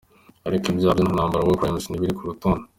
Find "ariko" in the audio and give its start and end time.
0.47-0.65